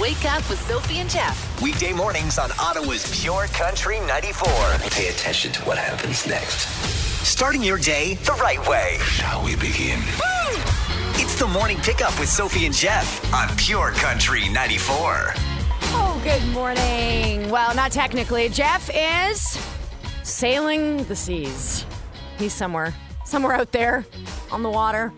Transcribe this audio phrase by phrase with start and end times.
[0.00, 1.60] Wake up with Sophie and Jeff.
[1.62, 4.48] Weekday mornings on Ottawa's Pure Country 94.
[4.90, 6.66] Pay attention to what happens next.
[7.24, 8.96] Starting your day the right way.
[9.02, 10.00] Shall we begin?
[11.14, 15.34] It's the morning pickup with Sophie and Jeff on Pure Country 94.
[15.94, 17.50] Oh, good morning.
[17.50, 18.48] Well, not technically.
[18.48, 19.58] Jeff is
[20.22, 21.84] sailing the seas.
[22.38, 22.94] He's somewhere,
[23.26, 24.06] somewhere out there
[24.50, 25.12] on the water.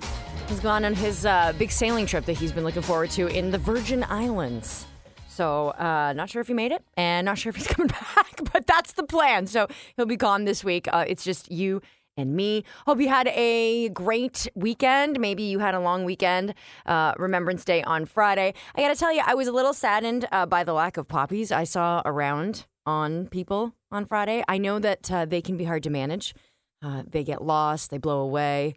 [0.49, 3.51] He's gone on his uh, big sailing trip that he's been looking forward to in
[3.51, 4.87] the Virgin Islands.
[5.27, 8.41] So, uh, not sure if he made it and not sure if he's coming back,
[8.53, 9.47] but that's the plan.
[9.47, 9.67] So,
[9.97, 10.87] he'll be gone this week.
[10.93, 11.81] Uh, it's just you
[12.17, 12.63] and me.
[12.87, 15.19] Hope you had a great weekend.
[15.19, 16.55] Maybe you had a long weekend.
[16.87, 18.55] Uh, Remembrance Day on Friday.
[18.75, 21.09] I got to tell you, I was a little saddened uh, by the lack of
[21.09, 24.45] poppies I saw around on people on Friday.
[24.47, 26.35] I know that uh, they can be hard to manage.
[26.83, 28.77] Uh, they get lost, they blow away,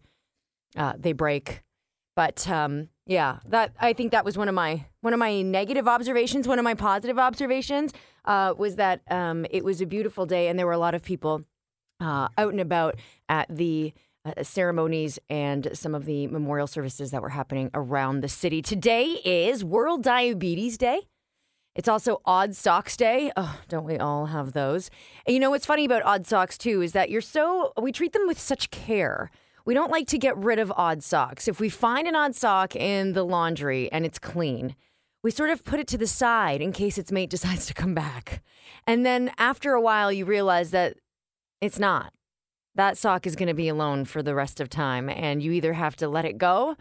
[0.75, 1.63] uh, they break.
[2.15, 5.87] But um, yeah, that I think that was one of my one of my negative
[5.87, 6.47] observations.
[6.47, 7.93] One of my positive observations
[8.25, 11.03] uh, was that um, it was a beautiful day and there were a lot of
[11.03, 11.43] people
[11.99, 12.95] uh, out and about
[13.29, 13.93] at the
[14.25, 18.61] uh, ceremonies and some of the memorial services that were happening around the city.
[18.61, 21.01] Today is World Diabetes Day.
[21.75, 23.31] It's also Odd Socks Day.
[23.37, 24.89] Oh, don't we all have those?
[25.25, 28.13] And you know what's funny about odd socks too is that you're so we treat
[28.13, 29.29] them with such care.
[29.67, 31.45] We don't like to get rid of odd socks.
[31.45, 34.77] If we find an odd sock in the laundry and it's clean,
[35.23, 37.93] we sort of put it to the side in case its mate decides to come
[37.93, 38.41] back.
[38.87, 40.95] And then after a while, you realize that
[41.59, 42.13] it's not.
[42.75, 45.73] That sock is going to be alone for the rest of time, and you either
[45.73, 46.77] have to let it go,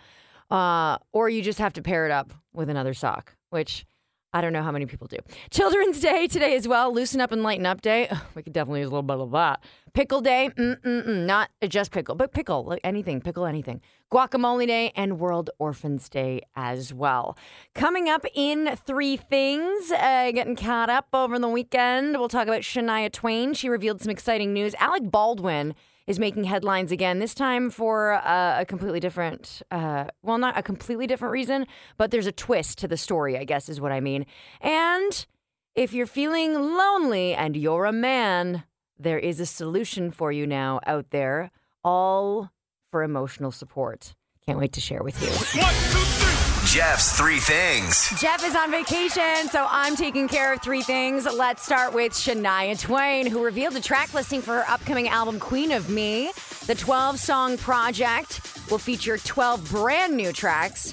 [0.53, 3.85] uh, or you just have to pair it up with another sock, which
[4.33, 5.17] I don't know how many people do.
[5.51, 6.93] Children's Day today as well.
[6.93, 8.11] Loosen up and lighten up day.
[8.35, 9.63] We could definitely use a little bit of that.
[9.95, 10.51] Pickle Day.
[10.57, 11.25] Mm-mm-mm.
[11.25, 12.65] Not just pickle, but pickle.
[12.65, 13.21] Like anything.
[13.23, 13.81] Pickle anything.
[14.13, 17.39] Guacamole Day and World Orphans Day as well.
[17.75, 19.91] Coming up in three things.
[19.91, 22.19] Uh, getting caught up over the weekend.
[22.19, 23.55] We'll talk about Shania Twain.
[23.55, 24.75] She revealed some exciting news.
[24.79, 25.75] Alec Baldwin
[26.07, 30.63] is making headlines again, this time for uh, a completely different, uh, well, not a
[30.63, 31.67] completely different reason,
[31.97, 34.25] but there's a twist to the story, I guess is what I mean.
[34.61, 35.27] And
[35.75, 38.65] if you're feeling lonely and you're a man,
[38.99, 41.51] there is a solution for you now out there,
[41.83, 42.51] all
[42.91, 44.15] for emotional support.
[44.47, 46.26] Can't wait to share with you.
[46.67, 48.13] Jeff's three things.
[48.21, 51.25] Jeff is on vacation, so I'm taking care of three things.
[51.25, 55.71] Let's start with Shania Twain, who revealed a track listing for her upcoming album, Queen
[55.71, 56.33] of Me.
[56.67, 60.93] The 12 song project will feature 12 brand new tracks.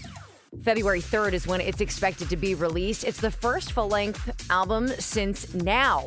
[0.64, 3.04] February 3rd is when it's expected to be released.
[3.04, 6.06] It's the first full length album since Now,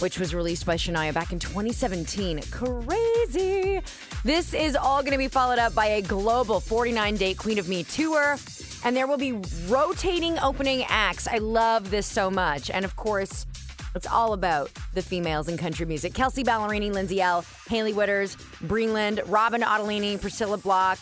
[0.00, 2.42] which was released by Shania back in 2017.
[2.50, 3.80] Crazy.
[4.22, 7.70] This is all going to be followed up by a global 49 date Queen of
[7.70, 8.36] Me tour
[8.84, 9.32] and there will be
[9.68, 11.28] rotating opening acts.
[11.28, 12.70] I love this so much.
[12.70, 13.46] And of course,
[13.94, 16.14] it's all about the females in country music.
[16.14, 20.98] Kelsea Ballerini, Lindsay Ell, Hailey Whitters, Breland, Robyn Ottolini, Priscilla Block,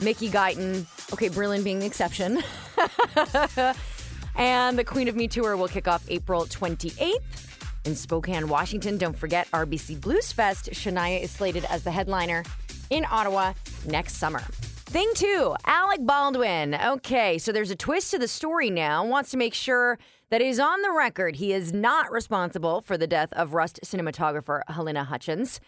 [0.00, 0.86] Mickey Guyton.
[1.12, 2.42] Okay, Breland being the exception.
[4.36, 7.14] and the Queen of Me tour will kick off April 28th
[7.84, 8.98] in Spokane, Washington.
[8.98, 10.70] Don't forget RBC Blues Fest.
[10.72, 12.44] Shania is slated as the headliner
[12.90, 13.52] in Ottawa
[13.86, 14.42] next summer.
[14.96, 16.74] Thing two, Alec Baldwin.
[16.74, 19.04] Okay, so there's a twist to the story now.
[19.04, 19.98] Wants to make sure
[20.30, 21.36] that he's on the record.
[21.36, 25.60] He is not responsible for the death of Rust cinematographer Halyna Hutchins.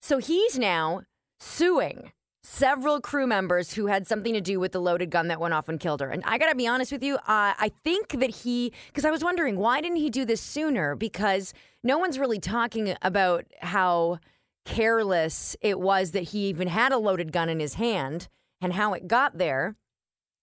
[0.00, 1.02] So he's now
[1.38, 2.10] suing
[2.42, 5.68] several crew members who had something to do with the loaded gun that went off
[5.68, 6.10] and killed her.
[6.10, 9.22] And I gotta be honest with you, uh, I think that he, because I was
[9.22, 10.96] wondering why didn't he do this sooner?
[10.96, 11.54] Because
[11.84, 14.18] no one's really talking about how
[14.64, 18.26] careless it was that he even had a loaded gun in his hand
[18.62, 19.76] and how it got there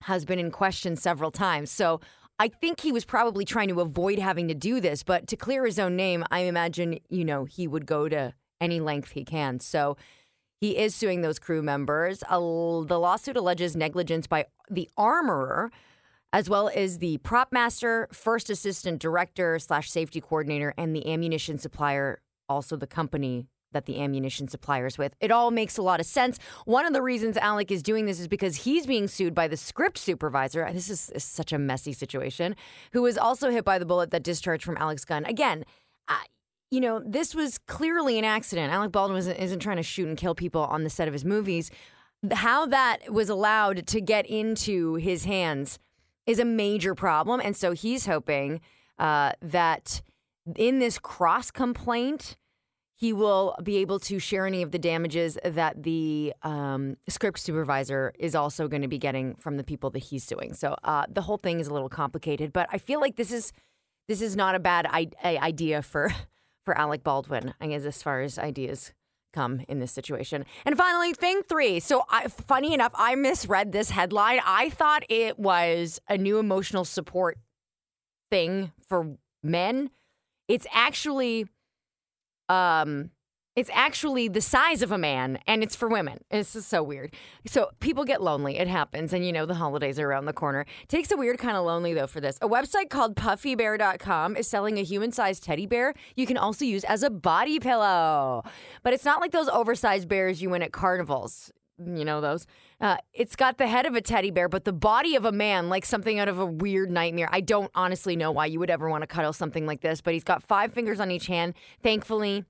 [0.03, 1.71] has been in question several times.
[1.71, 1.99] So
[2.37, 5.65] I think he was probably trying to avoid having to do this, but to clear
[5.65, 9.59] his own name, I imagine, you know, he would go to any length he can.
[9.59, 9.97] So
[10.61, 12.19] he is suing those crew members.
[12.19, 15.71] The lawsuit alleges negligence by the armorer,
[16.31, 21.57] as well as the prop master, first assistant director slash safety coordinator, and the ammunition
[21.57, 25.13] supplier, also the company that the ammunition suppliers with.
[25.19, 26.39] It all makes a lot of sense.
[26.65, 29.57] One of the reasons Alec is doing this is because he's being sued by the
[29.57, 30.69] script supervisor.
[30.71, 32.55] This is, is such a messy situation.
[32.93, 35.25] Who was also hit by the bullet that discharged from Alec's gun.
[35.25, 35.65] Again,
[36.71, 38.71] you know, this was clearly an accident.
[38.71, 41.25] Alec Baldwin isn't, isn't trying to shoot and kill people on the set of his
[41.25, 41.71] movies.
[42.31, 45.79] How that was allowed to get into his hands
[46.27, 47.41] is a major problem.
[47.43, 48.61] And so he's hoping
[48.99, 50.01] uh, that
[50.55, 52.37] in this cross complaint,
[52.99, 58.11] he will be able to share any of the damages that the um, script supervisor
[58.19, 60.53] is also going to be getting from the people that he's suing.
[60.53, 63.53] So uh, the whole thing is a little complicated, but I feel like this is
[64.09, 64.85] this is not a bad
[65.23, 66.11] idea for
[66.65, 67.53] for Alec Baldwin.
[67.61, 68.91] I guess as far as ideas
[69.31, 70.43] come in this situation.
[70.65, 71.79] And finally, thing three.
[71.79, 74.39] So, I, funny enough, I misread this headline.
[74.43, 77.37] I thought it was a new emotional support
[78.31, 79.91] thing for men.
[80.47, 81.45] It's actually
[82.49, 83.11] um
[83.59, 86.23] it's actually the size of a man and it's for women.
[86.31, 87.13] This is so weird.
[87.45, 88.57] So people get lonely.
[88.57, 89.11] It happens.
[89.11, 90.65] And you know, the holidays are around the corner.
[90.87, 92.37] takes a weird kind of lonely though for this.
[92.41, 96.85] A website called puffybear.com is selling a human sized teddy bear you can also use
[96.85, 98.43] as a body pillow.
[98.81, 101.51] But it's not like those oversized bears you win at carnivals.
[101.85, 102.45] You know those?
[102.81, 105.69] Uh, it's got the head of a teddy bear, but the body of a man,
[105.69, 107.29] like something out of a weird nightmare.
[107.31, 110.13] I don't honestly know why you would ever want to cuddle something like this, but
[110.13, 111.53] he's got five fingers on each hand.
[111.81, 112.43] Thankfully,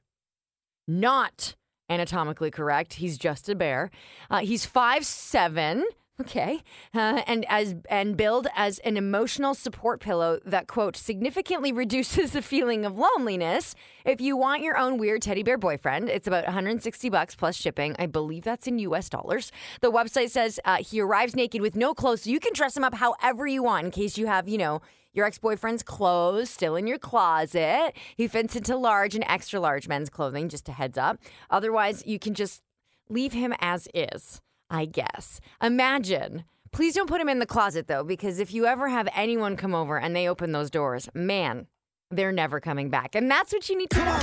[0.88, 1.56] not
[1.90, 2.94] anatomically correct.
[2.94, 3.92] He's just a bear.
[4.30, 5.86] Uh, he's five seven.
[6.22, 6.64] Okay,
[6.94, 12.42] uh, and as and billed as an emotional support pillow that quote significantly reduces the
[12.42, 13.74] feeling of loneliness.
[14.04, 17.96] If you want your own weird teddy bear boyfriend, it's about 160 bucks plus shipping.
[17.98, 19.08] I believe that's in U.S.
[19.08, 19.54] dollars.
[19.80, 22.84] The website says uh, he arrives naked with no clothes, so you can dress him
[22.84, 24.82] up however you want in case you have you know
[25.14, 27.94] your ex boyfriend's clothes still in your closet.
[28.18, 31.18] He fits into large and extra large men's clothing, just a heads up.
[31.50, 32.62] Otherwise, you can just
[33.10, 35.40] leave him as is, I guess.
[35.62, 36.44] Imagine.
[36.72, 39.74] Please don't put him in the closet though, because if you ever have anyone come
[39.74, 41.68] over and they open those doors, man,
[42.12, 43.16] they're never coming back.
[43.16, 44.20] And that's what you need to know.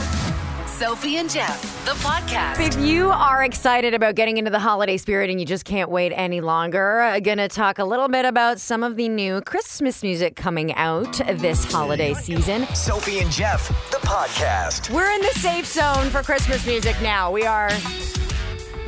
[0.66, 2.60] Sophie and Jeff, the podcast.
[2.60, 6.12] If you are excited about getting into the holiday spirit and you just can't wait
[6.14, 9.40] any longer, uh, I'm going to talk a little bit about some of the new
[9.40, 12.66] Christmas music coming out this holiday season.
[12.75, 14.90] Sophie and Jeff, the podcast.
[14.90, 17.32] We're in the safe zone for Christmas music now.
[17.32, 17.70] We are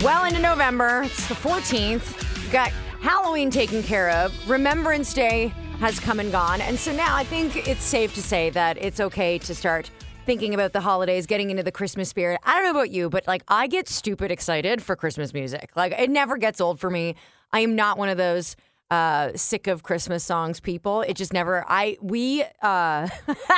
[0.03, 1.03] well into November.
[1.05, 2.37] It's the 14th.
[2.43, 4.33] We've got Halloween taken care of.
[4.49, 5.49] Remembrance Day
[5.81, 6.61] has come and gone.
[6.61, 9.91] And so now I think it's safe to say that it's okay to start
[10.25, 12.41] thinking about the holidays, getting into the Christmas spirit.
[12.45, 15.71] I don't know about you, but like I get stupid excited for Christmas music.
[15.75, 17.15] Like it never gets old for me.
[17.53, 18.57] I am not one of those
[18.91, 23.07] uh sick of christmas songs people it just never i we uh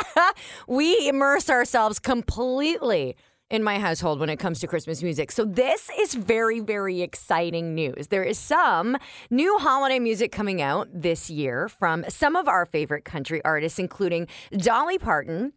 [0.67, 3.15] we immerse ourselves completely
[3.51, 7.75] in my household when it comes to christmas music so this is very very exciting
[7.75, 8.97] news there is some
[9.29, 14.27] new holiday music coming out this year from some of our favorite country artists including
[14.57, 15.53] dolly parton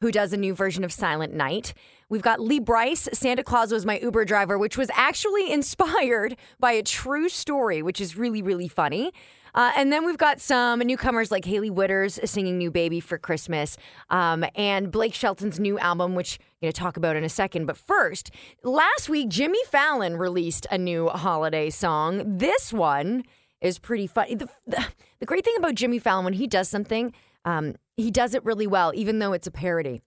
[0.00, 1.74] who does a new version of Silent Night.
[2.08, 6.72] We've got Lee Brice, Santa Claus was my Uber driver, which was actually inspired by
[6.72, 9.12] a true story, which is really, really funny.
[9.54, 13.76] Uh, and then we've got some newcomers like Hailey Whitters singing New Baby for Christmas,
[14.10, 17.66] um, and Blake Shelton's new album, which I'm going to talk about in a second.
[17.66, 18.30] But first,
[18.62, 22.38] last week, Jimmy Fallon released a new holiday song.
[22.38, 23.24] This one
[23.60, 24.34] is pretty funny.
[24.34, 24.84] The, the,
[25.20, 27.12] the great thing about Jimmy Fallon, when he does something,
[27.44, 30.02] um, he does it really well, even though it's a parody.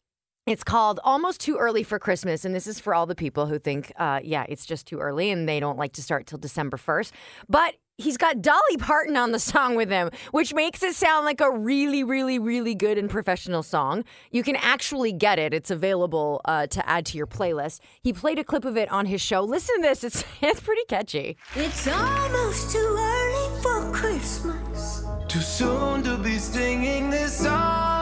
[0.45, 2.44] It's called Almost Too Early for Christmas.
[2.44, 5.30] And this is for all the people who think, uh, yeah, it's just too early
[5.30, 7.12] and they don't like to start till December 1st.
[7.48, 11.42] But he's got Dolly Parton on the song with him, which makes it sound like
[11.42, 14.04] a really, really, really good and professional song.
[14.31, 15.54] You can actually get it.
[15.54, 17.80] It's available uh, to add to your playlist.
[18.01, 19.42] He played a clip of it on his show.
[19.42, 20.04] Listen to this.
[20.04, 21.38] It's, it's pretty catchy.
[21.56, 25.04] It's almost too early for Christmas.
[25.28, 27.93] Too soon to be singing this song.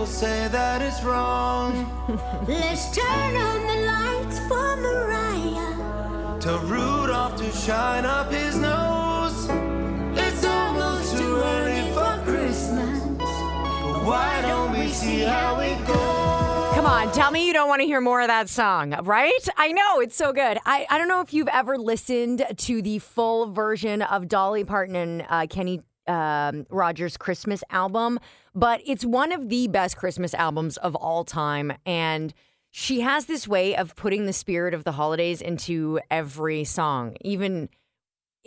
[0.00, 1.72] Haters will say that it's wrong.
[2.48, 6.40] Let's turn on the lights for Mariah.
[6.40, 9.48] Tell Rudolph to shine up his nose.
[10.16, 13.00] It's almost too early for Christmas.
[13.18, 16.74] But why don't we see how it goes?
[16.74, 19.48] Come on, tell me you don't want to hear more of that song, right?
[19.56, 20.58] I know, it's so good.
[20.64, 24.96] I, I don't know if you've ever listened to the full version of Dolly Parton
[24.96, 28.18] and uh, Kenny um, Rogers' Christmas album,
[28.54, 31.72] but it's one of the best Christmas albums of all time.
[31.86, 32.34] And
[32.70, 37.68] she has this way of putting the spirit of the holidays into every song, even.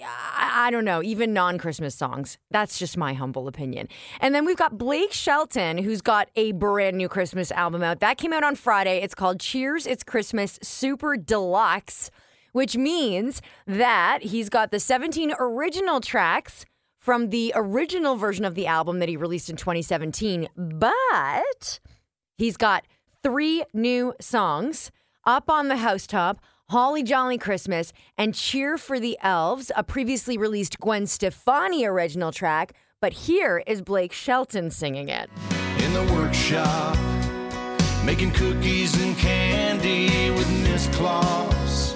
[0.06, 2.40] I don't know, even non Christmas songs.
[2.50, 3.90] That's just my humble opinion.
[4.22, 8.00] And then we've got Blake Shelton, who's got a brand new Christmas album out.
[8.00, 9.02] That came out on Friday.
[9.04, 12.10] It's called Cheers, It's Christmas Super Deluxe,
[12.54, 16.66] which means that he's got the 17 original tracks
[17.04, 20.48] from the original version of the album that he released in 2017.
[20.56, 21.82] But
[22.38, 22.86] he's got
[23.22, 24.90] three new songs
[25.26, 26.40] up on the housetop.
[26.70, 32.72] Holly Jolly Christmas and Cheer for the Elves, a previously released Gwen Stefani original track.
[33.02, 35.30] But here is Blake Shelton singing it.
[35.80, 36.98] in the workshop,
[38.06, 41.96] making cookies and candy with Miss Claus.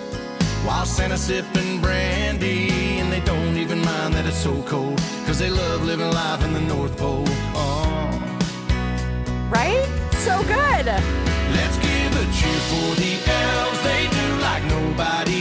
[0.66, 2.87] While Santa's sipping brandy, and
[3.18, 6.62] they don't even mind that it's so cold, cause they love living life in the
[6.62, 7.24] North Pole.
[7.56, 8.14] Oh.
[9.50, 9.88] Right?
[10.26, 10.86] So good.
[11.58, 13.80] Let's give a cheer for the elves.
[13.90, 15.37] They do like nobody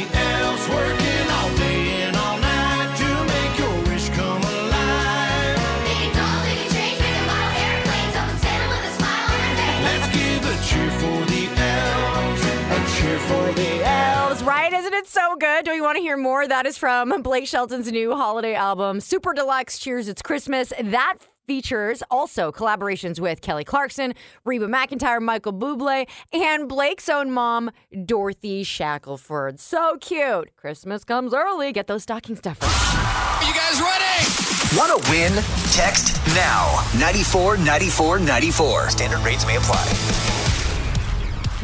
[15.06, 15.12] right?
[15.12, 15.64] So good?
[15.64, 16.46] Do you want to hear more?
[16.46, 20.72] That is from Blake Shelton's new holiday album, Super Deluxe Cheers It's Christmas.
[20.82, 27.70] That features also collaborations with Kelly Clarkson, Reba McEntire, Michael Bublé, and Blake's own mom,
[28.04, 29.60] Dorothy Shackleford.
[29.60, 30.50] So cute.
[30.56, 31.72] Christmas comes early.
[31.72, 32.68] Get those stocking stuffers.
[32.68, 34.76] Are you guys ready?
[34.76, 35.32] Want to win?
[35.70, 38.90] Text now 94 94 94.
[38.90, 40.45] Standard rates may apply.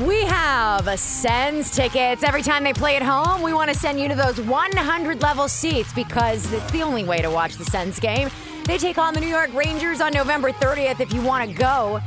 [0.01, 2.23] We have Sens tickets.
[2.23, 5.49] Every time they play at home, we want to send you to those 100 level
[5.49, 8.31] seats because it's the only way to watch the Sens game.
[8.65, 11.01] They take on the New York Rangers on November 30th.
[11.01, 12.01] If you want to go,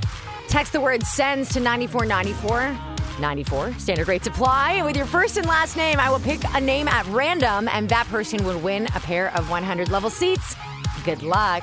[0.48, 2.76] text the word Sens to 9494.
[3.22, 3.74] 94.
[3.74, 4.74] Standard rates apply.
[4.74, 7.88] And with your first and last name, I will pick a name at random, and
[7.90, 10.56] that person will win a pair of 100 level seats.
[11.04, 11.62] Good luck.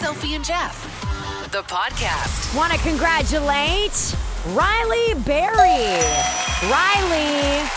[0.00, 0.84] Sophie and Jeff,
[1.50, 2.54] the podcast.
[2.54, 4.14] Want to congratulate
[4.54, 5.98] Riley Berry.
[6.70, 7.68] Riley,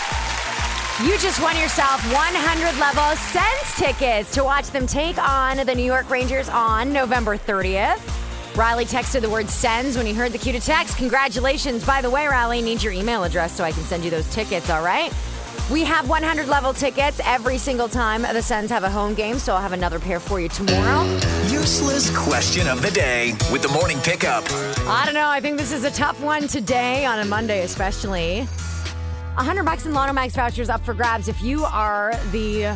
[1.03, 5.83] you just won yourself 100 level Sens tickets to watch them take on the New
[5.83, 7.99] York Rangers on November 30th.
[8.55, 10.97] Riley texted the word Sens when he heard the cue to text.
[10.97, 11.83] Congratulations.
[11.83, 14.69] By the way, Riley, need your email address so I can send you those tickets,
[14.69, 15.11] all right?
[15.71, 19.53] We have 100 level tickets every single time the Sens have a home game, so
[19.53, 21.03] I'll have another pair for you tomorrow.
[21.47, 24.43] Useless question of the day with the morning pickup.
[24.87, 25.29] I don't know.
[25.29, 28.45] I think this is a tough one today on a Monday, especially.
[29.35, 32.75] 100 bucks in Lotto Max vouchers up for grabs if you are the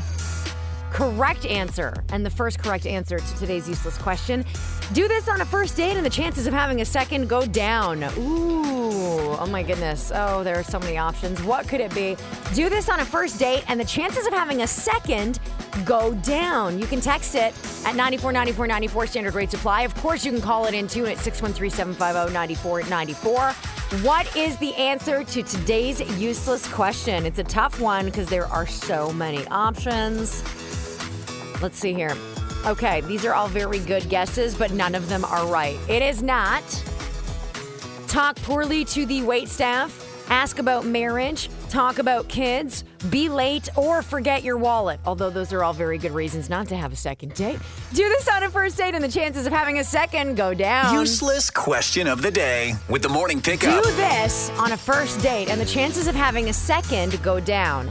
[0.94, 4.46] correct answer and the first correct answer to today's useless question.
[4.94, 8.04] Do this on a first date and the chances of having a second go down.
[8.18, 10.12] Ooh, oh my goodness.
[10.14, 11.42] Oh, there are so many options.
[11.44, 12.16] What could it be?
[12.54, 15.40] Do this on a first date and the chances of having a second
[15.84, 16.78] go down.
[16.78, 19.82] You can text it at 949494 standard rates apply.
[19.82, 24.04] Of course, you can call it in too at 613-750-9494.
[24.04, 27.26] What is the answer to today's useless question?
[27.26, 30.44] It's a tough one because there are so many options.
[31.64, 32.16] Let's see here.
[32.66, 35.80] Okay, these are all very good guesses, but none of them are right.
[35.88, 36.62] It is not
[38.08, 44.02] talk poorly to the wait staff, ask about marriage, talk about kids, be late, or
[44.02, 45.00] forget your wallet.
[45.06, 47.60] Although those are all very good reasons not to have a second date.
[47.94, 50.94] Do this on a first date, and the chances of having a second go down.
[50.94, 53.84] Useless question of the day with the morning pickup.
[53.84, 57.90] Do this on a first date, and the chances of having a second go down.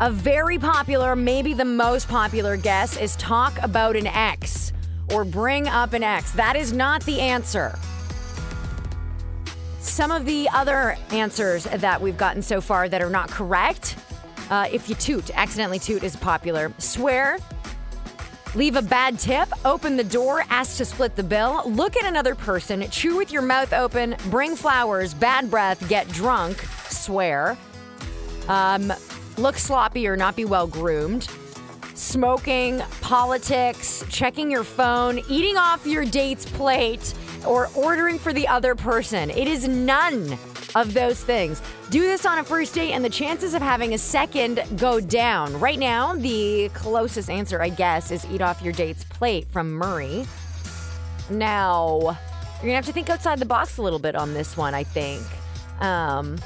[0.00, 4.72] A very popular, maybe the most popular guess is talk about an ex
[5.12, 6.30] or bring up an ex.
[6.32, 7.76] That is not the answer.
[9.80, 13.96] Some of the other answers that we've gotten so far that are not correct
[14.50, 16.72] uh, if you toot, accidentally toot is popular.
[16.78, 17.38] Swear,
[18.54, 22.34] Leave a bad tip, open the door, ask to split the bill, look at another
[22.34, 26.56] person, chew with your mouth open, bring flowers, bad breath, get drunk,
[26.88, 27.58] swear,
[28.48, 28.90] um,
[29.38, 31.28] look sloppy or not be well groomed,
[31.94, 37.14] smoking, politics, checking your phone, eating off your date's plate,
[37.46, 39.30] or ordering for the other person.
[39.30, 40.36] It is none
[40.74, 41.62] of those things.
[41.90, 45.58] Do this on a first date, and the chances of having a second go down.
[45.58, 50.26] Right now, the closest answer, I guess, is eat off your date's plate from Murray.
[51.30, 54.74] Now, you're gonna have to think outside the box a little bit on this one,
[54.74, 55.22] I think.
[55.80, 56.38] Um,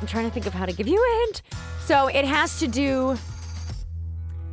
[0.00, 1.42] I'm trying to think of how to give you a hint.
[1.84, 3.18] So it has to do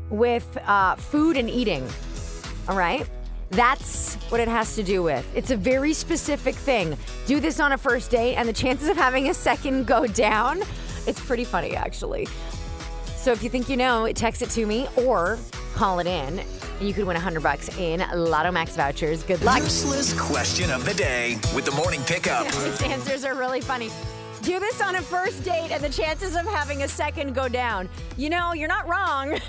[0.09, 1.87] with uh, food and eating.
[2.67, 3.09] All right?
[3.51, 5.25] That's what it has to do with.
[5.33, 6.97] It's a very specific thing.
[7.27, 10.61] Do this on a first date, and the chances of having a second go down.
[11.07, 12.27] It's pretty funny, actually.
[13.15, 15.39] So if you think you know, text it to me or
[15.73, 19.23] call it in, and you could win 100 bucks in Lotto Max vouchers.
[19.23, 19.59] Good luck.
[19.59, 22.45] Useless question of the day with the morning pickup.
[22.51, 23.89] These answers are really funny.
[24.41, 27.87] Do this on a first date, and the chances of having a second go down.
[28.17, 29.39] You know, you're not wrong.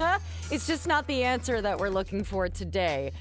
[0.50, 3.12] it's just not the answer that we're looking for today.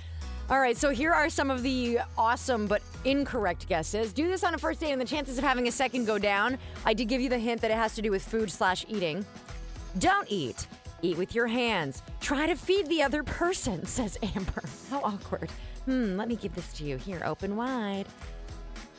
[0.50, 4.12] All right, so here are some of the awesome but incorrect guesses.
[4.12, 6.58] Do this on a first date, and the chances of having a second go down.
[6.84, 9.24] I did give you the hint that it has to do with food slash eating.
[10.00, 10.66] Don't eat.
[11.04, 12.02] Eat with your hands.
[12.22, 14.64] Try to feed the other person, says Amber.
[14.90, 15.52] How awkward.
[15.86, 16.98] Hmm, let me give this to you.
[16.98, 18.08] Here, open wide.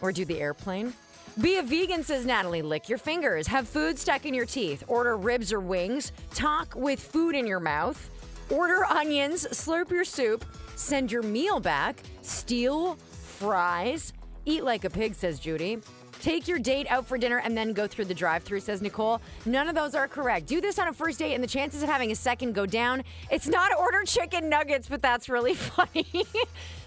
[0.00, 0.92] Or do the airplane.
[1.40, 2.62] Be a vegan, says Natalie.
[2.62, 3.46] Lick your fingers.
[3.46, 4.82] Have food stuck in your teeth.
[4.88, 6.12] Order ribs or wings.
[6.32, 8.08] Talk with food in your mouth.
[8.48, 9.46] Order onions.
[9.50, 10.46] Slurp your soup.
[10.76, 12.00] Send your meal back.
[12.22, 14.14] Steal fries.
[14.46, 15.78] Eat like a pig, says Judy.
[16.20, 19.20] Take your date out for dinner and then go through the drive through, says Nicole.
[19.44, 20.46] None of those are correct.
[20.46, 23.04] Do this on a first date and the chances of having a second go down.
[23.30, 26.24] It's not order chicken nuggets, but that's really funny.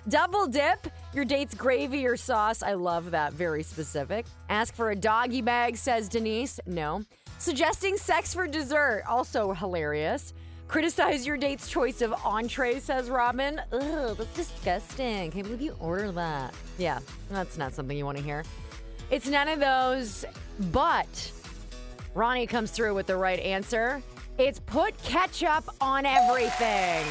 [0.08, 2.62] Double dip your date's gravy or sauce.
[2.62, 3.34] I love that.
[3.34, 4.26] Very specific.
[4.50, 6.60] Ask for a doggy bag, says Denise.
[6.66, 7.04] No.
[7.38, 9.04] Suggesting sex for dessert.
[9.08, 10.34] Also hilarious.
[10.68, 13.60] Criticize your date's choice of entree, says Robin.
[13.72, 15.32] Ugh, that's disgusting.
[15.32, 16.54] Can't believe you order that.
[16.78, 17.00] Yeah,
[17.32, 18.44] that's not something you want to hear.
[19.10, 20.26] It's none of those,
[20.72, 21.32] but
[22.14, 24.04] Ronnie comes through with the right answer.
[24.38, 27.04] It's put ketchup on everything.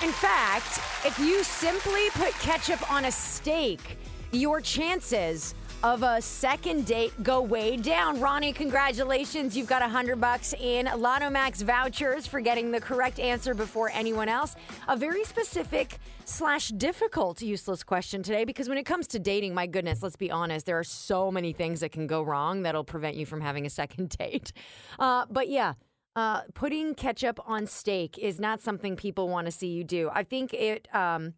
[0.00, 3.98] In fact, if you simply put ketchup on a steak,
[4.30, 8.20] your chances of a second date go way down.
[8.20, 9.56] Ronnie, congratulations.
[9.56, 13.90] You've got a hundred bucks in Lotto Max vouchers for getting the correct answer before
[13.92, 14.54] anyone else.
[14.86, 19.66] A very specific slash difficult useless question today because when it comes to dating, my
[19.66, 23.16] goodness, let's be honest, there are so many things that can go wrong that'll prevent
[23.16, 24.52] you from having a second date.
[24.98, 25.74] Uh, but yeah.
[26.16, 30.10] Uh, putting ketchup on steak is not something people want to see you do.
[30.12, 31.34] I think it um,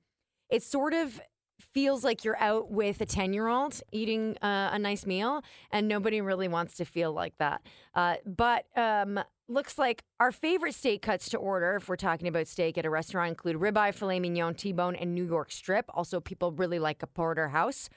[0.49, 1.21] it sort of
[1.61, 5.89] feels like you're out with a 10 year old eating uh, a nice meal, and
[5.89, 7.63] nobody really wants to feel like that.
[7.95, 12.47] Uh, but um, looks like our favorite steak cuts to order, if we're talking about
[12.47, 15.87] steak at a restaurant, include ribeye, filet mignon, T bone, and New York strip.
[15.91, 17.89] Also, people really like a porterhouse.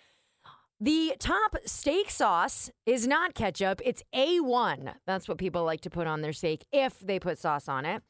[0.79, 4.95] The top steak sauce is not ketchup, it's A1.
[5.05, 8.03] That's what people like to put on their steak if they put sauce on it.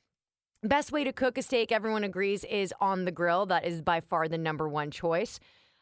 [0.63, 3.45] Best way to cook a steak, everyone agrees, is on the grill.
[3.45, 5.39] That is by far the number one choice.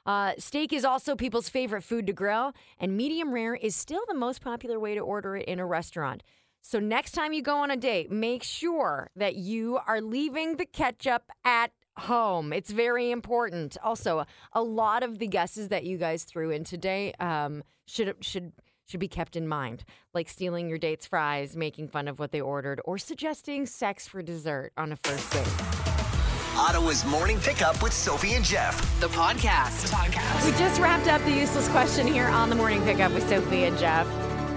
[0.07, 4.15] Uh, steak is also people's favorite food to grill, and medium rare is still the
[4.15, 6.23] most popular way to order it in a restaurant.
[6.63, 10.65] So, next time you go on a date, make sure that you are leaving the
[10.65, 12.53] ketchup at home.
[12.53, 13.77] It's very important.
[13.83, 18.53] Also, a lot of the guesses that you guys threw in today um, should should
[18.87, 22.41] should be kept in mind, like stealing your date's fries, making fun of what they
[22.41, 25.47] ordered, or suggesting sex for dessert on a first date.
[26.57, 28.77] Ottawa's morning pickup with Sophie and Jeff.
[28.99, 29.83] The podcast.
[29.83, 30.45] the podcast.
[30.45, 33.77] We just wrapped up the useless question here on the morning pickup with Sophie and
[33.77, 34.05] Jeff.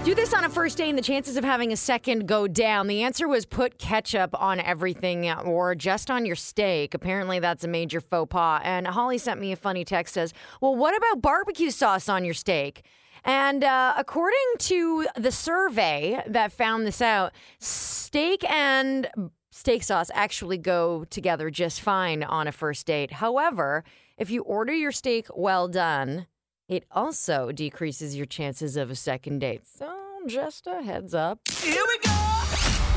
[0.05, 2.85] Do this on a first date and the chances of having a second go down.
[2.85, 6.93] The answer was put ketchup on everything or just on your steak.
[6.93, 8.61] Apparently, that's a major faux pas.
[8.63, 12.35] And Holly sent me a funny text says, Well, what about barbecue sauce on your
[12.35, 12.83] steak?
[13.23, 19.09] And uh, according to the survey that found this out, steak and
[19.49, 23.13] steak sauce actually go together just fine on a first date.
[23.13, 23.83] However,
[24.19, 26.27] if you order your steak well done,
[26.67, 29.61] it also decreases your chances of a second date.
[29.67, 29.91] So,
[30.27, 31.39] just a heads up.
[31.49, 32.11] Here we go.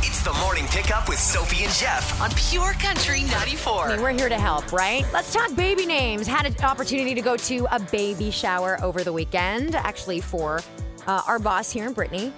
[0.01, 2.21] It's the morning pickup with Sophie and Jeff.
[2.23, 3.85] On Pure Country 94.
[3.85, 5.05] I mean, we're here to help, right?
[5.13, 6.27] Let's talk baby names.
[6.27, 10.63] Had an opportunity to go to a baby shower over the weekend, actually, for
[11.07, 12.33] uh, our boss here in Brittany.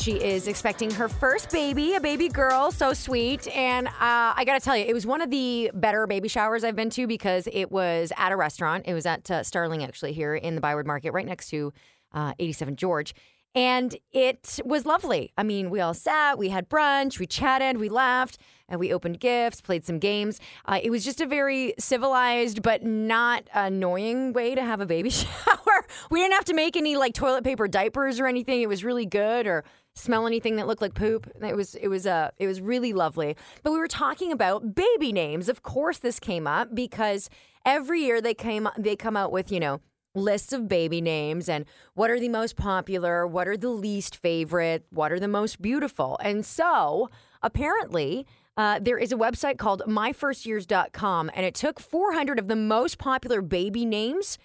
[0.00, 3.46] She is expecting her first baby, a baby girl, so sweet.
[3.48, 6.64] And uh, I got to tell you, it was one of the better baby showers
[6.64, 8.84] I've been to because it was at a restaurant.
[8.86, 11.74] It was at uh, Starling, actually, here in the Byward Market, right next to
[12.14, 13.14] uh, 87 George.
[13.54, 15.32] And it was lovely.
[15.36, 18.38] I mean, we all sat, we had brunch, we chatted, we laughed,
[18.70, 20.40] and we opened gifts, played some games.
[20.64, 25.10] Uh, it was just a very civilized but not annoying way to have a baby
[25.10, 25.86] shower.
[26.10, 28.62] we didn't have to make any like toilet paper diapers or anything.
[28.62, 31.30] It was really good or smell anything that looked like poop.
[31.42, 33.36] It was it was uh it was really lovely.
[33.62, 35.48] But we were talking about baby names.
[35.48, 37.28] Of course this came up because
[37.64, 39.80] every year they came they come out with, you know,
[40.14, 44.84] lists of baby names and what are the most popular, what are the least favorite,
[44.90, 46.18] what are the most beautiful.
[46.22, 47.08] And so
[47.42, 48.26] apparently,
[48.56, 53.40] uh, there is a website called myfirstyears.com, and it took 400 of the most popular
[53.40, 54.38] baby names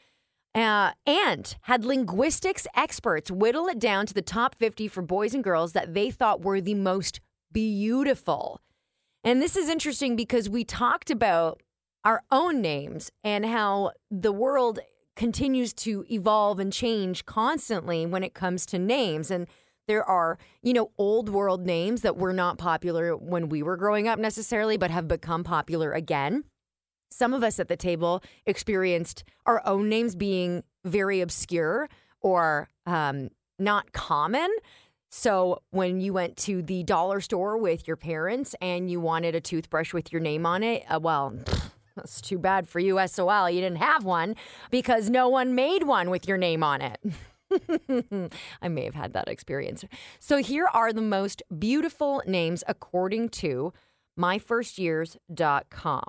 [0.56, 5.44] uh, and had linguistics experts whittle it down to the top 50 for boys and
[5.44, 7.20] girls that they thought were the most
[7.52, 8.62] beautiful.
[9.24, 11.62] And this is interesting because we talked about
[12.06, 14.80] our own names and how the world
[15.16, 19.32] continues to evolve and change constantly when it comes to names.
[19.32, 19.48] And
[19.88, 24.08] there are, you know, old world names that were not popular when we were growing
[24.08, 26.44] up necessarily, but have become popular again.
[27.10, 31.90] Some of us at the table experienced our own names being very obscure
[32.22, 34.50] or um, not common.
[35.10, 39.42] So when you went to the dollar store with your parents and you wanted a
[39.42, 41.34] toothbrush with your name on it, uh, well,
[41.96, 43.50] that's too bad for you, SOL.
[43.50, 44.36] You didn't have one
[44.72, 47.00] because no one made one with your name on it.
[48.62, 49.86] I may have had that experience.
[50.20, 53.72] So here are the most beautiful names according to
[54.20, 56.04] myfirstyears.com.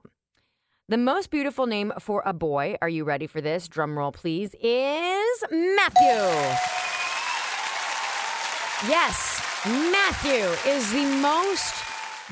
[0.89, 3.67] The most beautiful name for a boy, are you ready for this?
[3.67, 6.23] Drum roll, please, is Matthew.
[8.89, 11.75] Yes, Matthew is the most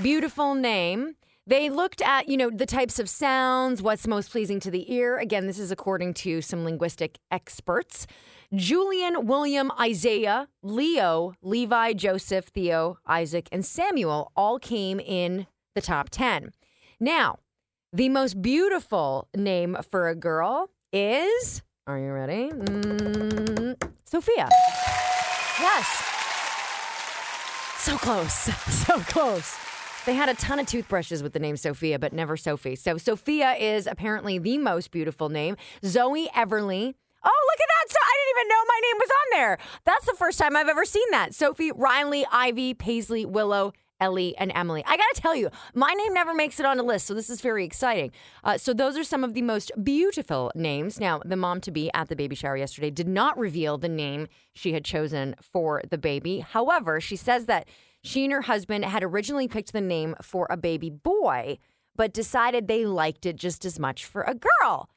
[0.00, 1.16] beautiful name.
[1.48, 5.18] They looked at, you know, the types of sounds, what's most pleasing to the ear.
[5.18, 8.06] Again, this is according to some linguistic experts.
[8.54, 16.08] Julian, William, Isaiah, Leo, Levi, Joseph, Theo, Isaac, and Samuel all came in the top
[16.10, 16.52] 10.
[17.00, 17.40] Now,
[17.94, 22.50] the most beautiful name for a girl is, are you ready?
[22.50, 24.48] Mm, Sophia.
[25.60, 25.86] Yes.
[27.78, 28.50] So close.
[28.84, 29.56] So close.
[30.04, 32.76] They had a ton of toothbrushes with the name Sophia, but never Sophie.
[32.76, 35.56] So Sophia is apparently the most beautiful name.
[35.84, 36.94] Zoe Everly.
[37.24, 37.88] Oh, look at that.
[37.88, 39.58] So I didn't even know my name was on there.
[39.86, 41.34] That's the first time I've ever seen that.
[41.34, 43.72] Sophie, Riley, Ivy, Paisley, Willow,
[44.04, 44.84] Ellie, and Emily.
[44.86, 47.40] I gotta tell you, my name never makes it on a list, so this is
[47.40, 48.12] very exciting.
[48.44, 51.00] Uh, so those are some of the most beautiful names.
[51.00, 54.28] Now, the mom to be at the baby shower yesterday did not reveal the name
[54.52, 56.40] she had chosen for the baby.
[56.40, 57.66] However, she says that
[58.02, 61.56] she and her husband had originally picked the name for a baby boy,
[61.96, 64.90] but decided they liked it just as much for a girl.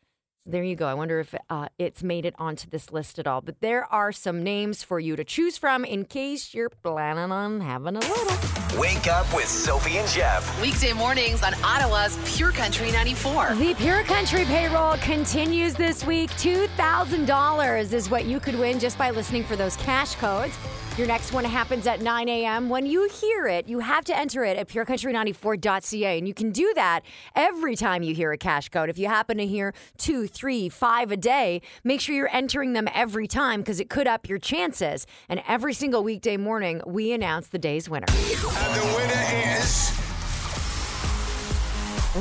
[0.49, 0.87] There you go.
[0.87, 3.41] I wonder if uh, it's made it onto this list at all.
[3.41, 7.59] But there are some names for you to choose from in case you're planning on
[7.59, 8.79] having a little.
[8.79, 10.61] Wake up with Sophie and Jeff.
[10.61, 13.55] Weekday mornings on Ottawa's Pure Country 94.
[13.55, 16.29] The Pure Country payroll continues this week.
[16.31, 20.57] $2,000 is what you could win just by listening for those cash codes.
[20.97, 22.69] Your next one happens at 9 a.m.
[22.69, 26.17] When you hear it, you have to enter it at purecountry94.ca.
[26.17, 27.01] And you can do that
[27.35, 28.89] every time you hear a cash code.
[28.89, 32.87] If you happen to hear two, three, five a day, make sure you're entering them
[32.95, 35.05] every time because it could up your chances.
[35.29, 38.07] And every single weekday morning, we announce the day's winner.
[38.09, 39.23] And the winner
[39.59, 39.91] is.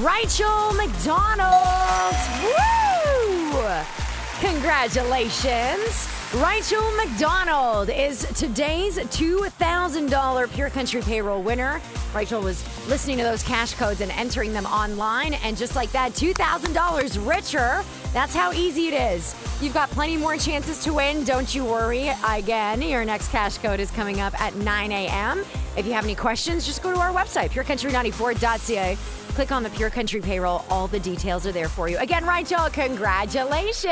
[0.04, 2.14] Rachel McDonald.
[2.44, 4.05] Woo!
[4.40, 6.08] Congratulations.
[6.34, 11.80] Rachel McDonald is today's $2,000 Pure Country payroll winner.
[12.14, 16.12] Rachel was listening to those cash codes and entering them online, and just like that,
[16.12, 17.82] $2,000 richer.
[18.12, 19.34] That's how easy it is.
[19.62, 21.24] You've got plenty more chances to win.
[21.24, 22.10] Don't you worry.
[22.28, 25.46] Again, your next cash code is coming up at 9 a.m.
[25.78, 28.98] If you have any questions, just go to our website, purecountry94.ca.
[29.36, 30.64] Click on the Pure Country payroll.
[30.70, 31.98] All the details are there for you.
[31.98, 33.84] Again, Rachel, congratulations.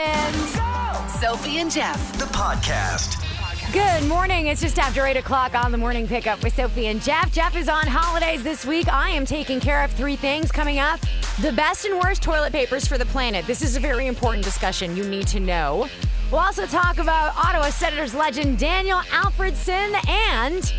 [1.21, 2.19] Sophie and Jeff.
[2.19, 3.23] The podcast.
[3.71, 4.47] Good morning.
[4.47, 7.31] It's just after 8 o'clock on the morning pickup with Sophie and Jeff.
[7.31, 8.89] Jeff is on holidays this week.
[8.91, 10.99] I am taking care of three things coming up.
[11.43, 13.47] The best and worst toilet papers for the planet.
[13.47, 15.91] This is a very important discussion you need to know.
[16.31, 20.73] We'll also talk about Ottawa Senators legend Daniel Alfredsson and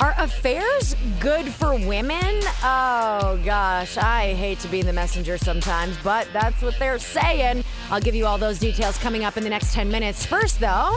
[0.00, 2.40] are affairs good for women?
[2.62, 7.64] Oh gosh, I hate to be the messenger sometimes, but that's what they're saying.
[7.90, 10.24] I'll give you all those details coming up in the next 10 minutes.
[10.26, 10.96] First, though,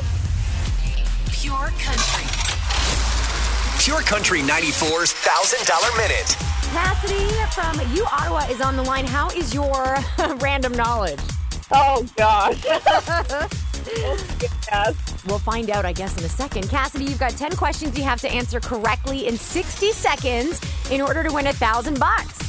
[1.31, 2.25] Pure Country.
[3.79, 6.36] Pure Country 94's $1,000 minute.
[6.71, 9.05] Cassidy from U Ottawa is on the line.
[9.05, 9.97] How is your
[10.38, 11.19] random knowledge?
[11.71, 12.63] Oh gosh.
[13.88, 14.17] Oh,
[14.71, 15.14] yes.
[15.25, 16.69] We'll find out, I guess, in a second.
[16.69, 20.61] Cassidy, you've got 10 questions you have to answer correctly in 60 seconds
[20.91, 22.45] in order to win a thousand bucks.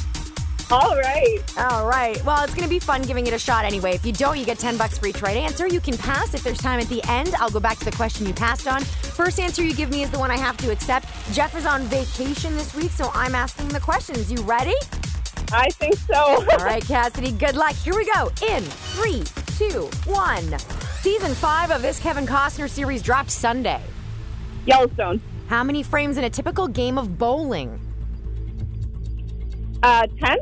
[0.69, 1.39] All right.
[1.57, 2.21] All right.
[2.25, 3.95] Well, it's going to be fun giving it a shot anyway.
[3.95, 5.65] If you don't, you get 10 bucks for each right answer.
[5.65, 6.33] You can pass.
[6.33, 8.83] If there's time at the end, I'll go back to the question you passed on.
[8.83, 11.07] First answer you give me is the one I have to accept.
[11.33, 14.29] Jeff is on vacation this week, so I'm asking the questions.
[14.31, 14.75] You ready?
[15.53, 16.15] I think so.
[16.15, 17.75] All right, Cassidy, good luck.
[17.75, 18.29] Here we go.
[18.45, 19.23] In three,
[19.57, 20.57] two, one.
[21.01, 23.81] Season five of this Kevin Costner series dropped Sunday.
[24.65, 25.21] Yellowstone.
[25.47, 27.79] How many frames in a typical game of bowling?
[29.83, 30.37] Uh, 10?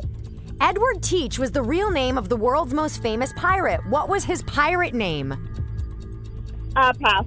[0.62, 3.86] Edward Teach was the real name of the world's most famous pirate.
[3.90, 5.34] What was his pirate name?
[6.76, 7.26] Uh, pass.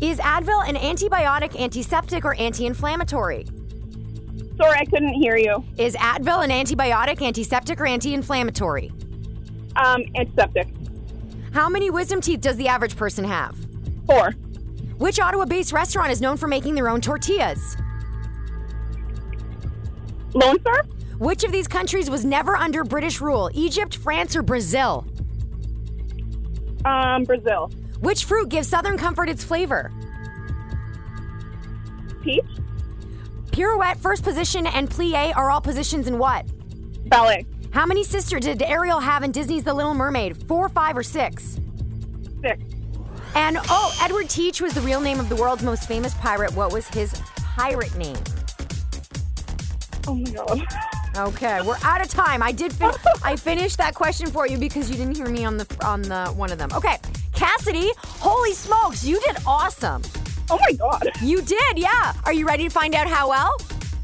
[0.00, 3.44] Is Advil an antibiotic, antiseptic, or anti inflammatory?
[4.56, 5.64] Sorry, I couldn't hear you.
[5.78, 8.92] Is Advil an antibiotic, antiseptic, or anti inflammatory?
[9.74, 10.68] Um, antiseptic.
[11.56, 13.56] How many wisdom teeth does the average person have?
[14.04, 14.32] Four.
[14.98, 17.78] Which Ottawa based restaurant is known for making their own tortillas?
[20.34, 20.82] Lone Star?
[21.16, 23.48] Which of these countries was never under British rule?
[23.54, 25.06] Egypt, France, or Brazil?
[26.84, 27.70] Um, Brazil.
[28.00, 29.90] Which fruit gives Southern Comfort its flavor?
[32.22, 32.44] Peach.
[33.50, 36.44] Pirouette, first position, and plie are all positions in what?
[37.08, 37.46] Ballet.
[37.72, 40.46] How many sisters did Ariel have in Disney's The Little Mermaid?
[40.48, 41.58] Four, five, or six?
[42.40, 42.62] Six.
[43.34, 46.54] And oh, Edward Teach was the real name of the world's most famous pirate.
[46.54, 48.16] What was his pirate name?
[50.06, 50.62] Oh my god.
[51.16, 52.42] Okay, we're out of time.
[52.42, 52.72] I did.
[52.72, 52.92] Fin-
[53.24, 56.26] I finished that question for you because you didn't hear me on the on the
[56.28, 56.70] one of them.
[56.74, 56.96] Okay,
[57.34, 57.90] Cassidy.
[57.98, 60.02] Holy smokes, you did awesome.
[60.50, 61.10] Oh my god.
[61.22, 62.12] You did, yeah.
[62.24, 63.56] Are you ready to find out how well?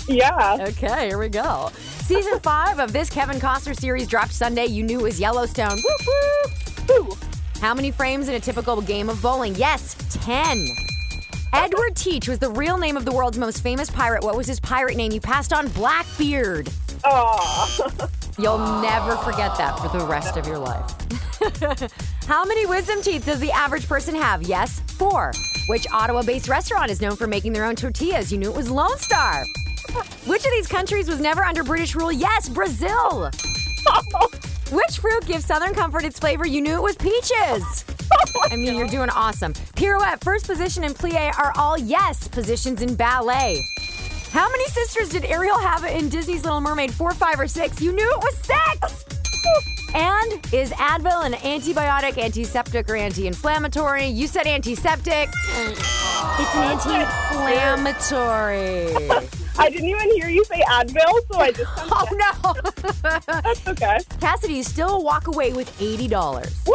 [0.09, 0.59] Yeah.
[0.69, 1.71] Okay, here we go.
[2.13, 4.67] Season five of this Kevin Costner series dropped Sunday.
[4.67, 5.79] You knew it was Yellowstone.
[5.79, 7.09] Whoop.
[7.09, 7.17] Woo.
[7.59, 9.55] How many frames in a typical game of bowling?
[9.55, 10.63] Yes, 10.
[11.55, 14.23] Edward Teach was the real name of the world's most famous pirate.
[14.23, 15.11] What was his pirate name?
[15.11, 16.69] You passed on Blackbeard.
[17.05, 18.09] Aw.
[18.39, 20.85] You'll never forget that for the rest of your life.
[22.27, 24.43] How many wisdom teeth does the average person have?
[24.43, 25.33] Yes, four.
[25.67, 28.31] Which Ottawa based restaurant is known for making their own tortillas?
[28.31, 29.45] You knew it was Lone Star.
[30.27, 32.13] Which of these countries was never under British rule?
[32.13, 33.31] Yes, Brazil.
[34.71, 36.47] Which fruit gives Southern Comfort its flavor?
[36.47, 37.85] You knew it was peaches.
[38.51, 39.53] I mean, you're doing awesome.
[39.77, 43.63] Pirouette, first position, and plie are all yes positions in ballet.
[44.31, 46.95] How many sisters did Ariel have in Disney's Little Mermaid?
[46.95, 47.81] Four, five, or six?
[47.83, 49.05] You knew it was six!
[49.95, 54.07] And is Advil an antibiotic, antiseptic, or anti inflammatory?
[54.07, 55.29] You said antiseptic.
[55.29, 59.11] It's an anti inflammatory.
[59.59, 62.55] I didn't even hear you say Advil, so I just Oh no!
[63.27, 63.99] That's okay.
[64.21, 66.11] Cassidy, you still walk away with $80.
[66.67, 66.75] Woo!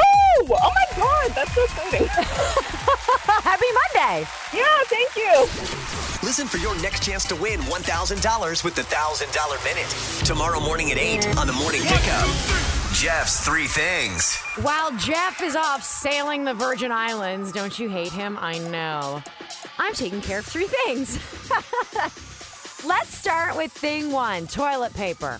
[0.49, 2.07] Oh my god, that's so exciting.
[2.07, 4.27] Happy Monday!
[4.53, 5.47] yeah, thank you.
[6.23, 10.25] Listen for your next chance to win $1,000 with the $1,000 Minute.
[10.25, 12.76] Tomorrow morning at 8 on the Morning Pickup.
[12.99, 14.37] Jeff's Three Things.
[14.63, 18.39] While Jeff is off sailing the Virgin Islands, don't you hate him?
[18.41, 19.21] I know.
[19.77, 21.19] I'm taking care of three things.
[22.87, 25.37] Let's start with thing one toilet paper.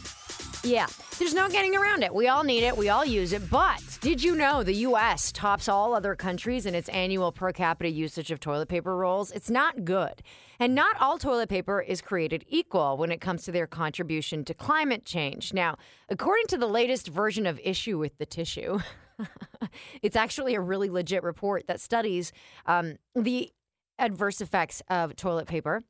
[0.64, 0.86] Yeah,
[1.18, 2.14] there's no getting around it.
[2.14, 3.50] We all need it, we all use it.
[3.50, 7.90] But did you know the US tops all other countries in its annual per capita
[7.90, 9.32] usage of toilet paper rolls?
[9.32, 10.22] It's not good.
[10.60, 14.54] And not all toilet paper is created equal when it comes to their contribution to
[14.54, 15.54] climate change.
[15.54, 15.78] Now,
[16.10, 18.80] according to the latest version of Issue with the Tissue,
[20.02, 22.32] it's actually a really legit report that studies
[22.66, 23.52] um, the
[23.98, 25.82] adverse effects of toilet paper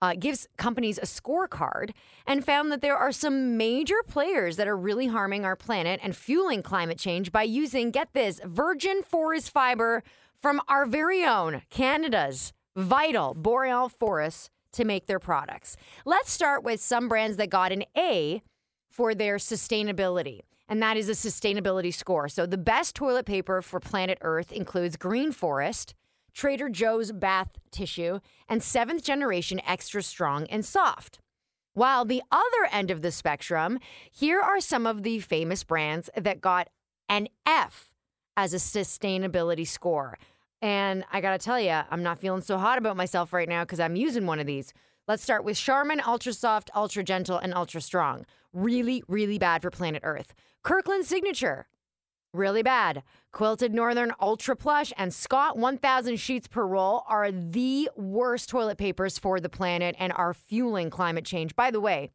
[0.00, 1.90] uh, gives companies a scorecard
[2.26, 6.16] and found that there are some major players that are really harming our planet and
[6.16, 10.02] fueling climate change by using, get this, virgin forest fiber
[10.40, 15.76] from our very own Canada's vital boreal forests to make their products.
[16.04, 18.42] Let's start with some brands that got an A
[18.90, 20.40] for their sustainability.
[20.68, 22.28] And that is a sustainability score.
[22.28, 25.94] So the best toilet paper for planet Earth includes Green Forest,
[26.38, 31.18] Trader Joe's bath tissue, and seventh generation extra strong and soft.
[31.74, 33.80] While the other end of the spectrum,
[34.12, 36.68] here are some of the famous brands that got
[37.08, 37.92] an F
[38.36, 40.16] as a sustainability score.
[40.62, 43.80] And I gotta tell you, I'm not feeling so hot about myself right now because
[43.80, 44.72] I'm using one of these.
[45.08, 48.26] Let's start with Charmin Ultra Soft, Ultra Gentle, and Ultra Strong.
[48.52, 50.34] Really, really bad for planet Earth.
[50.62, 51.66] Kirkland Signature,
[52.32, 53.02] really bad.
[53.32, 59.18] Quilted Northern Ultra Plush and Scott 1000 sheets per roll are the worst toilet papers
[59.18, 61.54] for the planet and are fueling climate change.
[61.56, 62.10] By the way,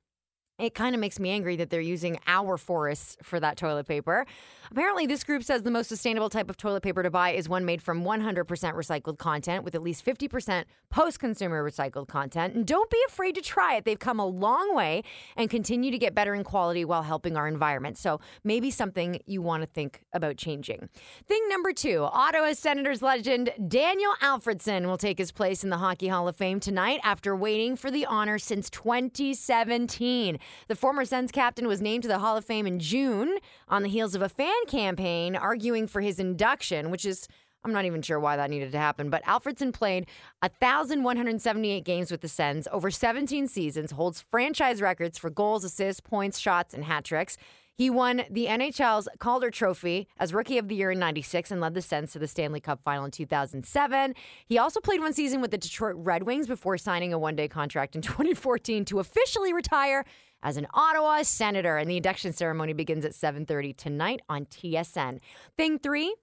[0.59, 4.25] it kind of makes me angry that they're using our forests for that toilet paper.
[4.71, 7.65] Apparently, this group says the most sustainable type of toilet paper to buy is one
[7.65, 12.53] made from 100% recycled content with at least 50% post consumer recycled content.
[12.53, 13.85] And don't be afraid to try it.
[13.85, 15.03] They've come a long way
[15.35, 17.97] and continue to get better in quality while helping our environment.
[17.97, 20.89] So maybe something you want to think about changing.
[21.27, 26.07] Thing number two Ottawa Senators legend Daniel Alfredsson will take his place in the Hockey
[26.07, 30.39] Hall of Fame tonight after waiting for the honor since 2017.
[30.67, 33.89] The former Sens captain was named to the Hall of Fame in June on the
[33.89, 37.27] heels of a fan campaign arguing for his induction, which is
[37.65, 40.05] I'm not even sure why that needed to happen, but Alfredsson played
[40.41, 46.39] 1,178 games with the Sens over 17 seasons, holds franchise records for goals, assists, points,
[46.39, 47.37] shots, and hat tricks.
[47.75, 51.73] He won the NHL's Calder Trophy as Rookie of the Year in 96 and led
[51.73, 54.13] the Sens to the Stanley Cup final in 2007.
[54.45, 57.47] He also played one season with the Detroit Red Wings before signing a one day
[57.47, 60.05] contract in 2014 to officially retire
[60.43, 61.77] as an Ottawa Senator.
[61.77, 65.19] And the induction ceremony begins at 7.30 tonight on TSN.
[65.57, 66.15] Thing three,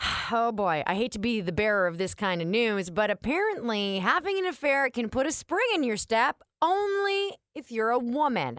[0.32, 3.98] Oh boy, I hate to be the bearer of this kind of news, but apparently
[3.98, 8.58] having an affair can put a spring in your step only if you're a woman.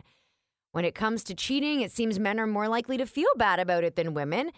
[0.76, 3.86] When it comes to cheating, it seems men are more likely to feel bad about
[3.86, 4.52] it than women.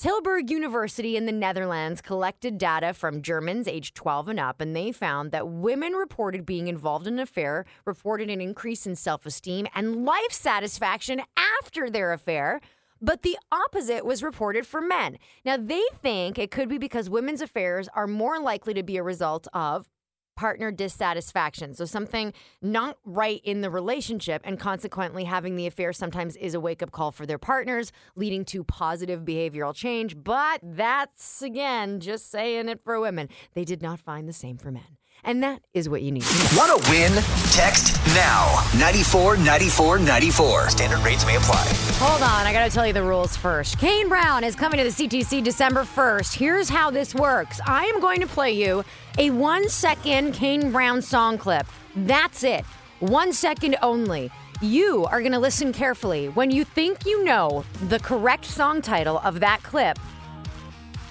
[0.00, 4.92] Tilburg University in the Netherlands collected data from Germans aged 12 and up, and they
[4.92, 9.66] found that women reported being involved in an affair reported an increase in self esteem
[9.74, 12.60] and life satisfaction after their affair.
[13.02, 15.18] But the opposite was reported for men.
[15.44, 19.02] Now, they think it could be because women's affairs are more likely to be a
[19.02, 19.88] result of
[20.36, 21.74] partner dissatisfaction.
[21.74, 26.60] So, something not right in the relationship, and consequently, having the affair sometimes is a
[26.60, 30.16] wake up call for their partners, leading to positive behavioral change.
[30.22, 33.28] But that's, again, just saying it for women.
[33.54, 34.98] They did not find the same for men.
[35.26, 36.48] And that is what you need to know.
[36.56, 37.12] Want to win?
[37.50, 40.70] Text now 94 94 94.
[40.70, 41.66] Standard rates may apply.
[41.98, 43.76] Hold on, I gotta tell you the rules first.
[43.80, 46.34] Kane Brown is coming to the CTC December 1st.
[46.34, 48.84] Here's how this works I am going to play you
[49.18, 51.66] a one second Kane Brown song clip.
[51.96, 52.64] That's it.
[53.00, 54.30] One second only.
[54.62, 56.28] You are gonna listen carefully.
[56.28, 59.98] When you think you know the correct song title of that clip,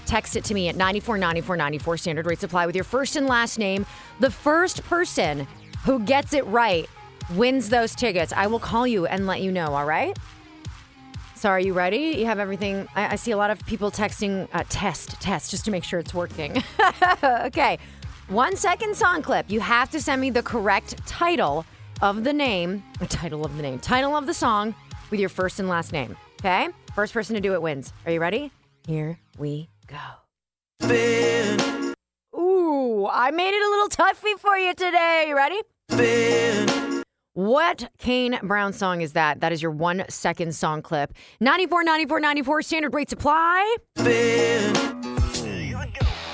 [0.05, 3.85] text it to me at 949494 standard rate supply with your first and last name.
[4.19, 5.47] The first person
[5.83, 6.89] who gets it right
[7.33, 8.33] wins those tickets.
[8.33, 10.17] I will call you and let you know, all right?
[11.35, 12.15] So are you ready?
[12.17, 12.87] You have everything.
[12.95, 15.99] I, I see a lot of people texting uh, test, test, just to make sure
[15.99, 16.63] it's working.
[17.23, 17.77] okay.
[18.29, 19.49] One second song clip.
[19.49, 21.65] You have to send me the correct title
[22.01, 24.73] of the name, title of the name, title of the song
[25.11, 26.15] with your first and last name.
[26.41, 26.69] Okay?
[26.95, 27.93] First person to do it wins.
[28.05, 28.51] Are you ready?
[28.87, 29.97] Here we go.
[32.37, 35.25] Ooh, I made it a little toughy for you today.
[35.27, 35.61] You ready?
[37.33, 39.41] What Kane Brown song is that?
[39.41, 41.13] That is your one second song clip.
[41.41, 43.75] 94, 94, 94 standard rate supply.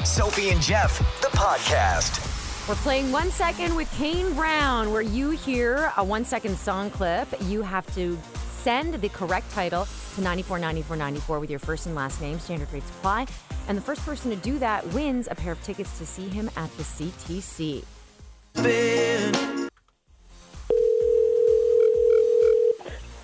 [0.04, 2.28] Sophie and Jeff, the podcast.
[2.70, 7.28] We're playing one second with Kane Brown, where you hear a one second song clip.
[7.42, 8.18] You have to
[8.64, 12.72] send the correct title to 94, 94, 94 with your first and last name, standard
[12.72, 13.26] rate supply.
[13.68, 16.50] And the first person to do that wins a pair of tickets to see him
[16.56, 17.84] at the CTC.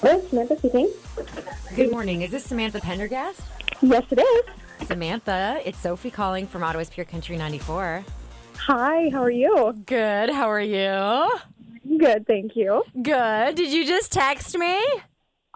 [0.01, 0.91] Hello, Samantha speaking.
[1.75, 2.21] Good morning.
[2.21, 3.41] Is this Samantha Pendergast?
[3.81, 4.87] Yes, it is.
[4.87, 8.05] Samantha, it's Sophie calling from Ottawa's Pure Country 94.
[8.55, 9.73] Hi, how are you?
[9.85, 10.29] Good.
[10.29, 11.29] How are you?
[11.97, 12.83] Good, thank you.
[13.01, 13.55] Good.
[13.55, 14.77] Did you just text me?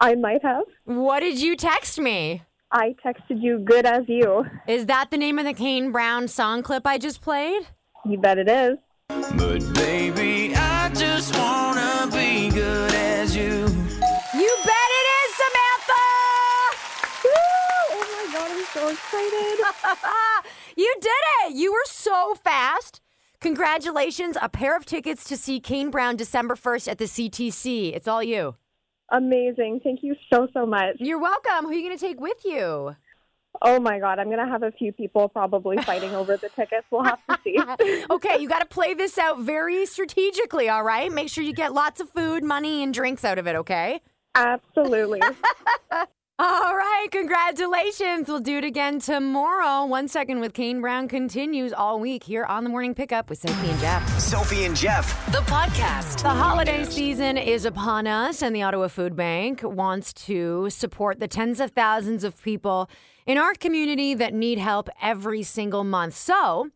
[0.02, 0.64] I might have.
[0.84, 2.42] What did you text me?
[2.72, 4.44] I texted you good as you.
[4.66, 7.68] Is that the name of the Kane Brown song clip I just played?
[8.04, 8.78] You bet it is.
[9.08, 13.44] But baby, I just wanna be good as you.
[13.52, 16.04] You bet it is, Samantha!
[17.22, 17.30] Woo!
[17.92, 19.58] Oh my god, I'm so excited.
[20.76, 21.10] you did
[21.44, 21.54] it!
[21.54, 23.00] You were so fast.
[23.40, 27.94] Congratulations, a pair of tickets to see Kane Brown December 1st at the CTC.
[27.94, 28.56] It's all you.
[29.10, 29.80] Amazing.
[29.82, 30.96] Thank you so, so much.
[30.98, 31.64] You're welcome.
[31.64, 32.96] Who are you going to take with you?
[33.60, 36.86] Oh my god, I'm going to have a few people probably fighting over the tickets.
[36.90, 37.58] We'll have to see.
[38.10, 41.12] okay, you got to play this out very strategically, all right?
[41.12, 44.00] Make sure you get lots of food, money, and drinks out of it, okay?
[44.34, 45.20] Absolutely.
[46.44, 48.26] All right, congratulations.
[48.26, 49.86] We'll do it again tomorrow.
[49.86, 53.70] One second with Kane Brown continues all week here on the morning pickup with Sophie
[53.70, 54.18] and Jeff.
[54.18, 55.24] Sophie and Jeff.
[55.26, 56.22] The podcast.
[56.22, 61.28] The holiday season is upon us, and the Ottawa Food Bank wants to support the
[61.28, 62.90] tens of thousands of people
[63.24, 66.16] in our community that need help every single month.
[66.16, 66.70] So,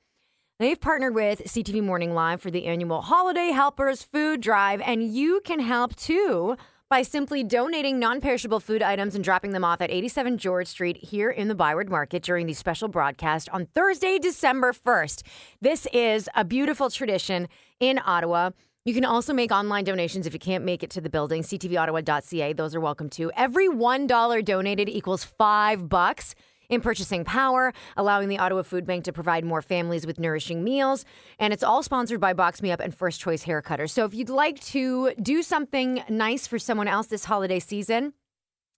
[0.59, 5.43] They've partnered with CTV Morning Live for the annual Holiday Helpers Food Drive, and you
[5.45, 6.57] can help too
[6.89, 10.97] by simply donating non perishable food items and dropping them off at 87 George Street
[10.97, 15.23] here in the Byward Market during the special broadcast on Thursday, December 1st.
[15.61, 17.49] This is a beautiful tradition
[17.81, 18.51] in Ottawa.
[18.85, 21.43] You can also make online donations if you can't make it to the building.
[21.43, 23.33] CTVOttawa.ca, those are welcome too.
[23.37, 26.37] Every $1 donated equals five bucks
[26.69, 31.05] in purchasing power, allowing the Ottawa Food Bank to provide more families with nourishing meals.
[31.39, 33.91] And it's all sponsored by Box Me Up and First Choice Haircutters.
[33.91, 38.13] So if you'd like to do something nice for someone else this holiday season,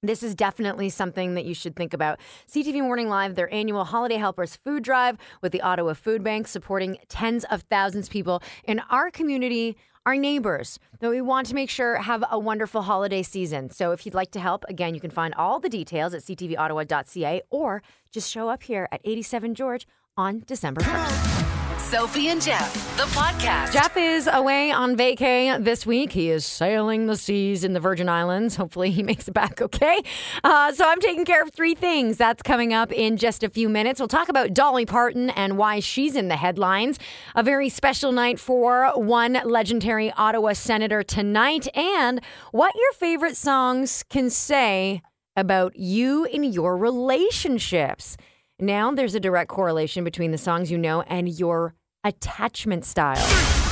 [0.03, 2.21] this is definitely something that you should think about.
[2.49, 6.99] CTV Morning Live, their annual Holiday Helpers Food Drive with the Ottawa Food Bank, supporting
[7.09, 11.71] tens of thousands of people in our community, our neighbors that we want to make
[11.71, 13.71] sure have a wonderful holiday season.
[13.71, 17.43] So if you'd like to help, again, you can find all the details at ctvottawa.ca
[17.51, 21.48] or just show up here at 87 George on December 1st.
[21.79, 23.73] Sophie and Jeff, the podcast.
[23.73, 26.13] Jeff is away on vacay this week.
[26.13, 28.57] He is sailing the seas in the Virgin Islands.
[28.57, 30.03] Hopefully, he makes it back okay.
[30.43, 32.17] Uh, so, I'm taking care of three things.
[32.17, 34.01] That's coming up in just a few minutes.
[34.01, 36.99] We'll talk about Dolly Parton and why she's in the headlines.
[37.37, 42.21] A very special night for one legendary Ottawa senator tonight, and
[42.51, 45.01] what your favorite songs can say
[45.37, 48.17] about you in your relationships.
[48.61, 53.15] Now, there's a direct correlation between the songs you know and your attachment style.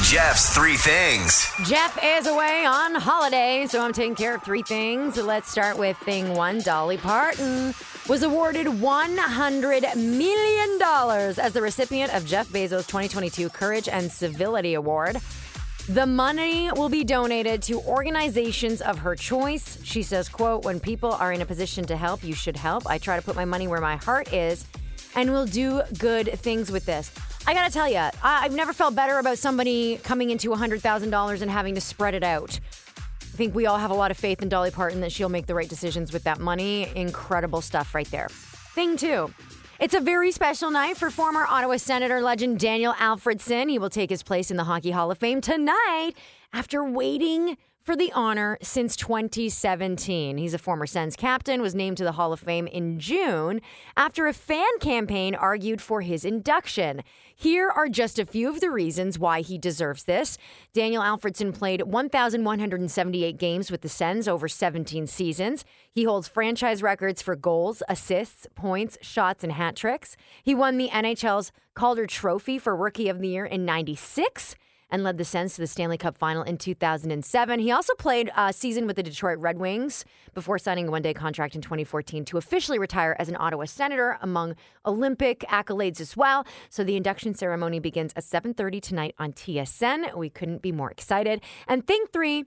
[0.04, 1.50] Jeff's three things.
[1.64, 5.16] Jeff is away on holiday, so I'm taking care of three things.
[5.16, 6.60] Let's start with thing one.
[6.60, 7.74] Dolly Parton
[8.08, 15.16] was awarded $100 million as the recipient of Jeff Bezos' 2022 Courage and Civility Award.
[15.88, 19.78] The money will be donated to organizations of her choice.
[19.84, 22.88] She says, quote, when people are in a position to help, you should help.
[22.88, 24.66] I try to put my money where my heart is
[25.14, 27.12] and will do good things with this.
[27.46, 31.76] I gotta tell you, I've never felt better about somebody coming into $100,000 and having
[31.76, 32.58] to spread it out.
[33.20, 35.46] I think we all have a lot of faith in Dolly Parton that she'll make
[35.46, 36.90] the right decisions with that money.
[36.96, 38.28] Incredible stuff right there.
[38.28, 39.32] Thing two.
[39.78, 43.68] It's a very special night for former Ottawa Senator legend Daniel Alfredsson.
[43.68, 46.12] He will take his place in the Hockey Hall of Fame tonight
[46.50, 50.38] after waiting for the honor since 2017.
[50.38, 53.60] He's a former Sens captain, was named to the Hall of Fame in June
[53.96, 57.04] after a fan campaign argued for his induction.
[57.36, 60.36] Here are just a few of the reasons why he deserves this.
[60.72, 65.64] Daniel Alfredsson played 1,178 games with the Sens over 17 seasons.
[65.88, 70.16] He holds franchise records for goals, assists, points, shots, and hat tricks.
[70.42, 74.56] He won the NHL's Calder Trophy for Rookie of the Year in 96
[74.90, 77.60] and led the Sens to the Stanley Cup final in 2007.
[77.60, 81.14] He also played a season with the Detroit Red Wings before signing a one day
[81.14, 86.46] contract in 2014 to officially retire as an Ottawa Senator, among Olympic accolades as well.
[86.70, 90.16] So the induction ceremony begins at 7.30 tonight on TSN.
[90.16, 91.42] We couldn't be more excited.
[91.66, 92.44] And thing three,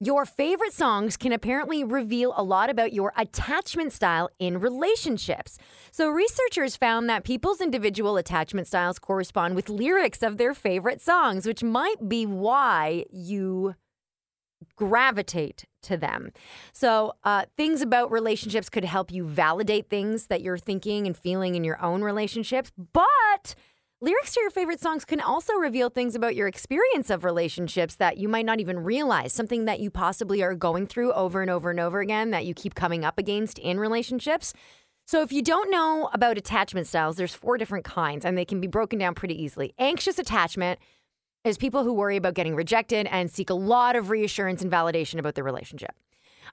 [0.00, 5.58] your favorite songs can apparently reveal a lot about your attachment style in relationships.
[5.90, 11.46] So, researchers found that people's individual attachment styles correspond with lyrics of their favorite songs,
[11.46, 13.74] which might be why you
[14.76, 16.32] gravitate to them.
[16.72, 21.54] So, uh, things about relationships could help you validate things that you're thinking and feeling
[21.54, 23.54] in your own relationships, but
[24.00, 28.16] Lyrics to your favorite songs can also reveal things about your experience of relationships that
[28.16, 31.68] you might not even realize, something that you possibly are going through over and over
[31.68, 34.54] and over again that you keep coming up against in relationships.
[35.04, 38.60] So, if you don't know about attachment styles, there's four different kinds and they can
[38.60, 39.74] be broken down pretty easily.
[39.80, 40.78] Anxious attachment
[41.42, 45.18] is people who worry about getting rejected and seek a lot of reassurance and validation
[45.18, 45.96] about their relationship.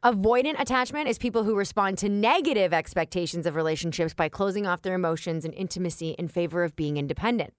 [0.03, 4.95] Avoidant attachment is people who respond to negative expectations of relationships by closing off their
[4.95, 7.53] emotions and intimacy in favor of being independent.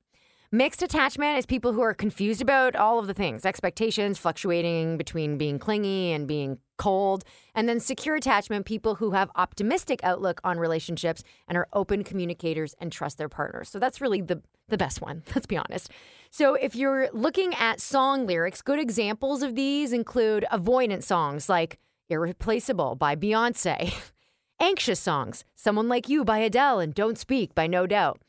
[0.52, 5.38] Mixed attachment is people who are confused about all of the things, expectations fluctuating between
[5.38, 7.24] being clingy and being cold.
[7.54, 12.76] And then secure attachment, people who have optimistic outlook on relationships and are open communicators
[12.78, 13.68] and trust their partners.
[13.68, 15.90] So that's really the the best one, let's be honest.
[16.30, 21.78] So if you're looking at song lyrics, good examples of these include avoidant songs like
[22.08, 23.94] Irreplaceable by Beyonce.
[24.60, 28.20] Anxious songs, Someone Like You by Adele and Don't Speak by No Doubt.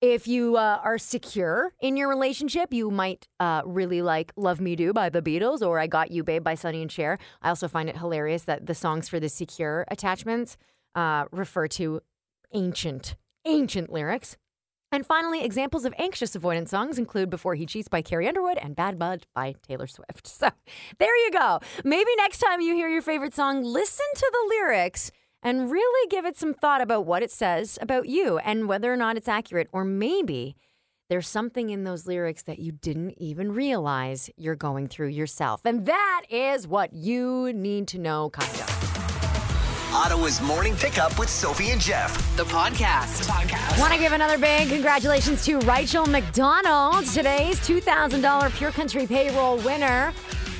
[0.00, 4.74] If you uh, are secure in your relationship, you might uh, really like Love Me
[4.74, 7.18] Do by the Beatles or I Got You Babe by Sonny and Cher.
[7.40, 10.56] I also find it hilarious that the songs for the secure attachments
[10.94, 12.00] uh, refer to
[12.52, 13.14] ancient,
[13.44, 14.36] ancient lyrics.
[14.92, 18.76] And finally, examples of anxious avoidance songs include Before He Cheats by Carrie Underwood and
[18.76, 20.30] Bad Blood by Taylor Swift.
[20.42, 20.50] So
[20.98, 21.60] there you go.
[21.84, 26.24] Maybe next time you hear your favorite song, listen to the lyrics and really give
[26.24, 29.68] it some thought about what it says about you and whether or not it's accurate.
[29.72, 30.56] Or maybe
[31.08, 35.60] there's something in those lyrics that you didn't even realize you're going through yourself.
[35.64, 39.01] And that is what you need to know, kind of.
[39.92, 42.16] Ottawa's morning pickup with Sophie and Jeff.
[42.38, 43.26] The podcast.
[43.26, 43.78] The podcast.
[43.78, 50.14] Want to give another big congratulations to Rachel McDonald, today's $2,000 Pure Country payroll winner.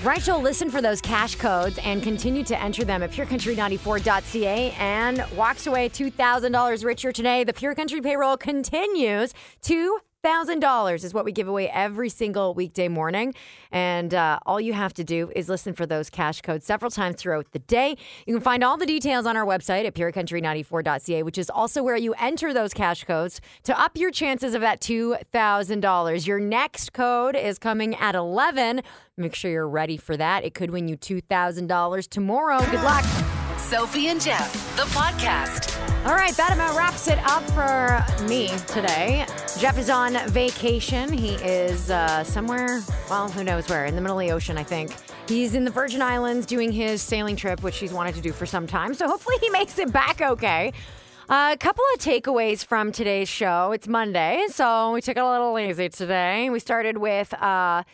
[0.04, 5.66] Rachel, listen for those cash codes and continue to enter them at purecountry94.ca and walks
[5.66, 7.42] away $2,000 richer today.
[7.42, 12.88] The Pure Country payroll continues to $1,000 is what we give away every single weekday
[12.88, 13.34] morning.
[13.72, 17.16] And uh, all you have to do is listen for those cash codes several times
[17.16, 17.96] throughout the day.
[18.26, 21.96] You can find all the details on our website at purecountry94.ca, which is also where
[21.96, 26.26] you enter those cash codes to up your chances of that $2,000.
[26.26, 28.82] Your next code is coming at 11.
[29.16, 30.44] Make sure you're ready for that.
[30.44, 32.60] It could win you $2,000 tomorrow.
[32.70, 33.41] Good luck.
[33.72, 35.80] Sophie and Jeff, the podcast.
[36.04, 39.24] All right, that about wraps it up for me today.
[39.58, 41.10] Jeff is on vacation.
[41.10, 44.62] He is uh, somewhere, well, who knows where, in the middle of the ocean, I
[44.62, 44.94] think.
[45.26, 48.44] He's in the Virgin Islands doing his sailing trip, which he's wanted to do for
[48.44, 48.92] some time.
[48.92, 50.74] So hopefully he makes it back okay.
[51.30, 53.72] Uh, a couple of takeaways from today's show.
[53.72, 56.50] It's Monday, so we took it a little easy today.
[56.50, 57.32] We started with.
[57.32, 57.84] Uh,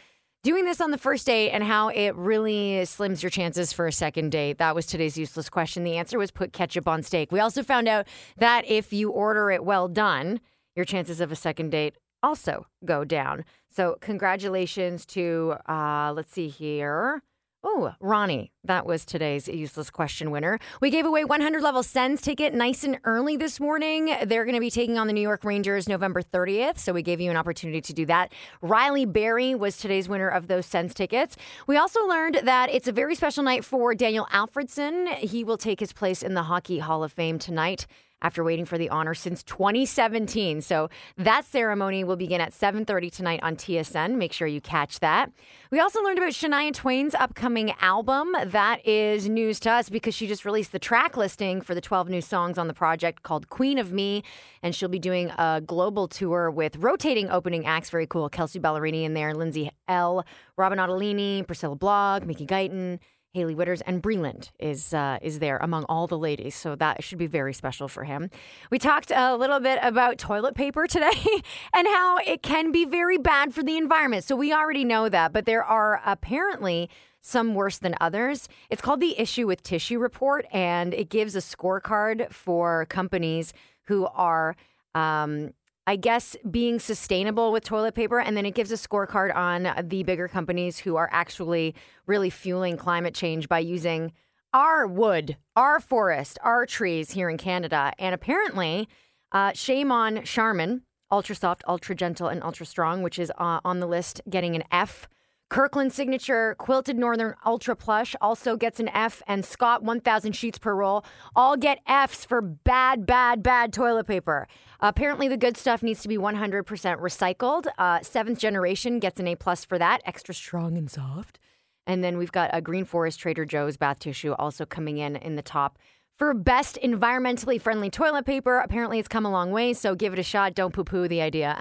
[0.49, 3.92] doing this on the first date and how it really slims your chances for a
[3.92, 4.57] second date.
[4.57, 5.84] That was today's useless question.
[5.84, 7.30] The answer was put ketchup on steak.
[7.30, 10.40] We also found out that if you order it well done,
[10.74, 13.44] your chances of a second date also go down.
[13.68, 17.22] So, congratulations to, uh, let's see here.
[17.64, 20.61] Oh, Ronnie, that was today's useless question winner.
[20.80, 24.14] We gave away 100 level Sens ticket nice and early this morning.
[24.26, 27.20] They're going to be taking on the New York Rangers November 30th, so we gave
[27.20, 28.32] you an opportunity to do that.
[28.62, 31.36] Riley Berry was today's winner of those Sens tickets.
[31.66, 35.16] We also learned that it's a very special night for Daniel Alfredsson.
[35.16, 37.88] He will take his place in the Hockey Hall of Fame tonight
[38.23, 40.61] after waiting for the honor since 2017.
[40.61, 44.16] So that ceremony will begin at 7:30 tonight on TSN.
[44.16, 45.31] Make sure you catch that.
[45.71, 48.35] We also learned about Shania Twain's upcoming album.
[48.45, 52.09] That is news to us because she just released the track listing for the 12
[52.09, 54.23] new songs on the project called Queen of Me,
[54.62, 57.91] and she'll be doing a global tour with rotating opening acts.
[57.91, 58.29] Very cool.
[58.29, 60.25] Kelsea Ballerini in there, Lindsay Ell,
[60.57, 62.99] Robyn Ottolini, Priscilla Block, Mickey Guyton.
[63.35, 67.18] Hailey Whitters and Breland is uh, is there among all the ladies, so that should
[67.18, 68.31] be very special for him.
[68.70, 71.11] We talked a little bit about toilet paper today
[71.74, 74.24] and how it can be very bad for the environment.
[74.24, 76.89] So we already know that, but there are apparently
[77.20, 78.49] some worse than others.
[78.70, 83.53] It's called the Issue with Tissue Report, and it gives a scorecard for companies
[83.85, 84.57] who are
[84.95, 85.53] um,
[85.89, 88.20] I guess, being sustainable with toilet paper.
[88.20, 91.74] And then it gives a scorecard on the bigger companies who are actually
[92.07, 94.12] really fueling climate change by using
[94.53, 97.95] our wood, our forest, our trees here in Canada.
[97.99, 98.86] And apparently,
[99.32, 103.80] uh, shame on Charmin, Ultra Soft, Ultra Gentle, and Ultra Strong, which is uh, on
[103.80, 105.09] the list, getting an F.
[105.51, 110.74] Kirkland Signature Quilted Northern Ultra Plush also gets an F, and Scott 1000 sheets per
[110.74, 114.46] roll all get Fs for bad, bad, bad toilet paper.
[114.80, 117.66] apparently, the good stuff needs to be 100% recycled.
[117.78, 121.38] Uh, seventh generation gets an A plus for that, extra strong and soft.
[121.86, 125.36] And then we've got a Green Forest Trader Joe's bath tissue also coming in in
[125.36, 125.78] the top.
[126.16, 130.18] For best environmentally friendly toilet paper, apparently it's come a long way, so give it
[130.18, 130.55] a shot.
[130.55, 131.57] Don't poo poo the idea.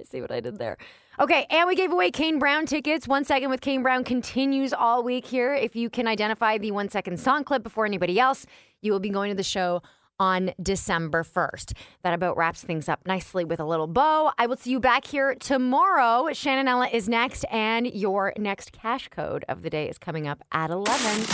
[0.04, 0.78] See what I did there?
[1.20, 3.08] Okay, and we gave away Kane Brown tickets.
[3.08, 5.52] One Second with Kane Brown continues all week here.
[5.52, 8.46] If you can identify the one second song clip before anybody else,
[8.82, 9.82] you will be going to the show
[10.20, 11.72] on December 1st.
[12.04, 14.30] That about wraps things up nicely with a little bow.
[14.38, 16.28] I will see you back here tomorrow.
[16.30, 20.70] Shannonella is next, and your next cash code of the day is coming up at
[20.70, 21.26] 11.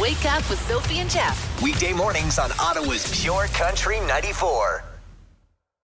[0.00, 1.62] Wake up with Sophie and Jeff.
[1.62, 4.87] Weekday mornings on Ottawa's Pure Country 94.